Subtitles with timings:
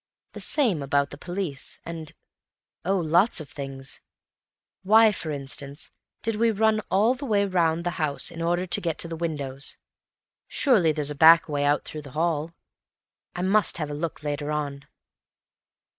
[0.31, 4.01] The same about the police, and—oh, lots of things.
[4.81, 5.91] Why, for instance,
[6.23, 9.15] did we run all the way round the house in order to get to the
[9.15, 9.77] windows?
[10.47, 12.55] Surely there's a back way out through the hall.
[13.35, 14.87] I must have a look later on."